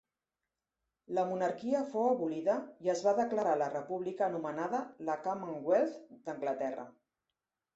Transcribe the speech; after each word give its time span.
La 1.17 1.25
monarquia 1.31 1.81
fou 1.91 2.07
abolida 2.13 2.55
i 2.87 2.91
es 2.95 3.03
va 3.09 3.13
declarar 3.19 3.53
la 3.61 3.69
república 3.75 4.27
anomenada 4.29 4.81
la 5.11 5.19
Commonwealth 5.29 6.01
d'Anglaterra. 6.17 6.89